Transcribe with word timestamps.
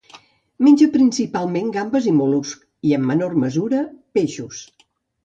Menja 0.67 0.85
principalment 0.93 1.69
gambes 1.75 2.07
i 2.11 2.13
mol·luscs, 2.21 2.55
i, 2.89 2.95
en 2.99 3.05
menor 3.11 3.37
mesura, 3.45 3.83
peixos. 4.19 4.65